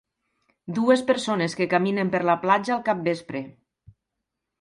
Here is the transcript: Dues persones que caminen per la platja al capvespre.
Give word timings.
Dues 0.77 1.03
persones 1.09 1.55
que 1.59 1.67
caminen 1.73 2.09
per 2.15 2.21
la 2.29 2.37
platja 2.47 2.73
al 2.77 2.81
capvespre. 2.89 3.43